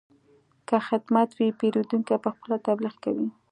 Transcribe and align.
که 0.67 0.75
خدمت 0.87 1.29
ښه 1.35 1.35
وي، 1.37 1.47
پیرودونکی 1.59 2.15
پخپله 2.25 2.57
تبلیغ 2.67 2.95
کوي. 3.03 3.27